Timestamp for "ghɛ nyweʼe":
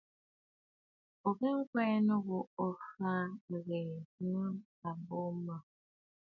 1.39-1.97